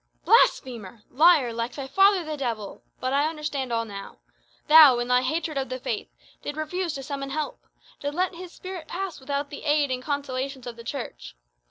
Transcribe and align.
"Blasphemer! 0.25 1.03
liar, 1.11 1.53
like 1.53 1.73
thy 1.73 1.85
father 1.85 2.23
the 2.23 2.35
devil! 2.35 2.81
But 2.99 3.13
I 3.13 3.27
understand 3.27 3.71
all 3.71 3.85
now. 3.85 4.17
Thou, 4.67 4.97
in 4.97 5.07
thy 5.07 5.21
hatred 5.21 5.59
of 5.59 5.69
the 5.69 5.77
Faith, 5.77 6.09
didst 6.41 6.57
refuse 6.57 6.95
to 6.95 7.03
summon 7.03 7.29
help 7.29 7.59
didst 7.99 8.15
let 8.15 8.33
his 8.33 8.51
spirit 8.51 8.87
pass 8.87 9.19
without 9.19 9.51
the 9.51 9.61
aid 9.63 9.91
and 9.91 10.01
consolations 10.01 10.65
of 10.65 10.75
the 10.75 10.83
Church. 10.83 11.35